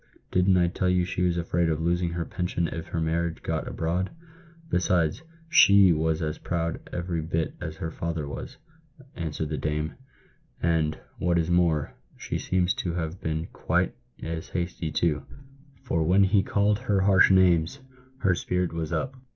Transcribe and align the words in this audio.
Didn't 0.31 0.57
I 0.57 0.67
tell 0.67 0.89
you 0.89 1.05
she 1.05 1.21
was 1.21 1.37
afraid 1.37 1.69
of 1.69 1.79
losing 1.79 2.09
her 2.13 2.25
pension 2.25 2.67
if 2.67 2.87
her 2.87 2.99
marriage 2.99 3.43
got 3.43 3.67
abroad? 3.67 4.09
Besides, 4.67 5.21
she 5.47 5.93
was 5.93 6.23
as 6.23 6.39
proud 6.39 6.79
every 6.91 7.21
bit 7.21 7.53
as 7.61 7.75
her 7.75 7.91
father 7.91 8.27
was," 8.27 8.57
answered 9.15 9.49
the 9.49 9.59
dame;" 9.59 9.93
and, 10.63 10.97
what 11.19 11.37
is 11.37 11.51
more, 11.51 11.93
she 12.17 12.39
seems 12.39 12.73
to 12.81 12.93
have 12.95 13.21
been 13.21 13.45
quite 13.53 13.93
as 14.23 14.49
hasty, 14.49 14.91
too; 14.91 15.23
for 15.83 16.01
when 16.01 16.23
he 16.23 16.41
called 16.41 16.79
her 16.79 17.01
harsh 17.01 17.29
names, 17.29 17.77
her 18.21 18.33
spirit 18.33 18.73
was 18.73 18.91
up. 18.91 19.13